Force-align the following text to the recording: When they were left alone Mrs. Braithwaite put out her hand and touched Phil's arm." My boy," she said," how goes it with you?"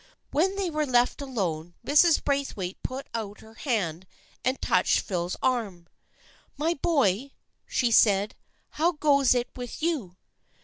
When 0.31 0.55
they 0.55 0.71
were 0.71 0.87
left 0.87 1.21
alone 1.21 1.75
Mrs. 1.85 2.23
Braithwaite 2.23 2.81
put 2.81 3.07
out 3.13 3.41
her 3.41 3.53
hand 3.53 4.07
and 4.43 4.59
touched 4.59 4.99
Phil's 5.01 5.37
arm." 5.43 5.85
My 6.57 6.73
boy," 6.73 7.33
she 7.67 7.91
said," 7.91 8.33
how 8.81 8.93
goes 8.93 9.35
it 9.35 9.49
with 9.55 9.83
you?" 9.83 10.17